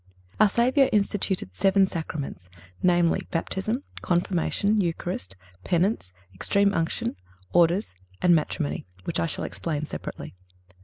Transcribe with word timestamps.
(329) 0.39 0.43
Our 0.43 0.49
Savior 0.49 0.89
instituted 0.91 1.53
seven 1.53 1.85
Sacraments, 1.85 2.49
namely, 2.81 3.27
Baptism, 3.29 3.83
Confirmation, 4.01 4.81
Eucharist, 4.81 5.35
Penance, 5.63 6.11
Extreme 6.33 6.73
Unction, 6.73 7.15
Orders 7.53 7.93
and 8.19 8.33
Matrimony, 8.33 8.87
which 9.03 9.19
I 9.19 9.27
shall 9.27 9.45
explain 9.45 9.85
separately. 9.85 10.33